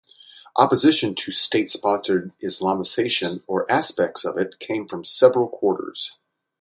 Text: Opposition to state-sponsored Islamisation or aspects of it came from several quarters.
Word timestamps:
Opposition 0.55 1.13
to 1.13 1.31
state-sponsored 1.31 2.31
Islamisation 2.41 3.43
or 3.45 3.71
aspects 3.71 4.25
of 4.25 4.35
it 4.35 4.57
came 4.57 4.87
from 4.87 5.05
several 5.05 5.47
quarters. 5.47 6.17